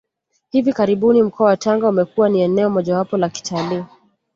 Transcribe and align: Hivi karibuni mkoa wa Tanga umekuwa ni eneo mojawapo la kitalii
Hivi 0.51 0.73
karibuni 0.73 1.23
mkoa 1.23 1.47
wa 1.47 1.57
Tanga 1.57 1.89
umekuwa 1.89 2.29
ni 2.29 2.41
eneo 2.41 2.69
mojawapo 2.69 3.17
la 3.17 3.29
kitalii 3.29 3.83